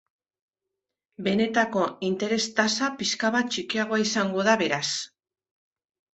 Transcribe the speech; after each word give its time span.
Benetako 1.27 1.83
interes 2.07 2.47
tasa 2.61 2.89
pixka 3.03 3.33
bat 3.37 3.53
txikiagoa 3.53 4.01
izango 4.07 4.49
da 4.51 4.59
beraz. 4.65 4.83